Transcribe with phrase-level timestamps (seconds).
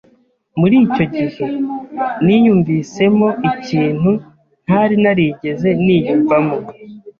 [0.59, 1.45] muri icyo gihe,
[2.25, 4.11] niyumvisemo ikintu
[4.65, 6.55] ntari narigeze niyumvamo